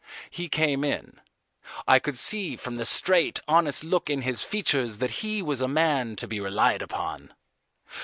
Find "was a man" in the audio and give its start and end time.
5.43-6.15